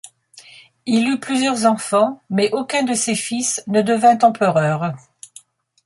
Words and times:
Il 0.87 1.07
eut 1.09 1.19
plusieurs 1.19 1.67
enfants, 1.67 2.23
mais 2.31 2.49
aucun 2.53 2.81
de 2.81 2.95
ses 2.95 3.13
fils 3.13 3.63
ne 3.67 3.83
devint 3.83 4.17
empereur. 4.23 4.93